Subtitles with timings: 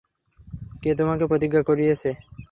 [0.81, 2.09] কে তোমাকে প্রতিজ্ঞা করিয়েছে?